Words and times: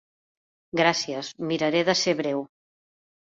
Gràcies, 0.79 1.29
miraré 1.51 1.83
de 1.91 1.95
ser 2.01 2.17
breu. 2.21 2.41